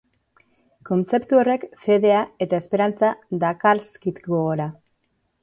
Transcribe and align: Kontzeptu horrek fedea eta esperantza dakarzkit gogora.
Kontzeptu 0.89 1.39
horrek 1.41 1.65
fedea 1.83 2.23
eta 2.47 2.63
esperantza 2.65 3.13
dakarzkit 3.45 4.19
gogora. 4.31 4.69